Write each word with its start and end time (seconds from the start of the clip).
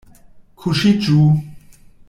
Kuŝiĝu! 0.63 1.21